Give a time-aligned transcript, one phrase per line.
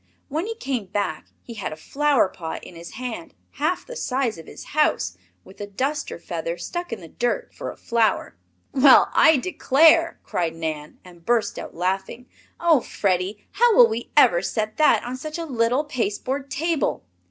[0.29, 4.39] When he came back he had a flower pot in his hand half the size
[4.39, 8.35] of his house, with a duster feather stuck in the dirt, for a flower.
[8.71, 12.25] "Well, I declare!" cried Nan, and burst out laughing.
[12.59, 17.03] "Oh, Freddie, how will we ever set that on such a little pasteboard table?"